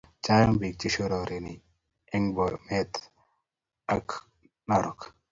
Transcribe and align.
chang 0.25 0.51
pik 0.59 0.73
che 0.79 0.87
shorore 0.95 1.37
en 2.15 2.23
Bomet 2.35 2.93
ak 3.95 4.07
Narok 4.67 4.99